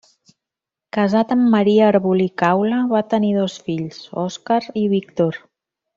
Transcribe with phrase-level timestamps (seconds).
[0.97, 5.43] Casat amb Maria Arbolí Caula, va tenir dos fills, Òscar i Víctor.